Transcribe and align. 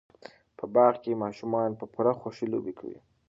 په 0.57 0.65
باغ 0.75 0.93
کې 1.03 1.21
ماشومان 1.23 1.69
په 1.79 1.85
پوره 1.93 2.13
خوشحۍ 2.19 2.47
لوبې 2.53 2.73
کوي. 2.79 2.99